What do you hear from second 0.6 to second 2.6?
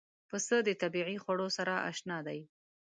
د طبیعي خوړو سره اشنا دی.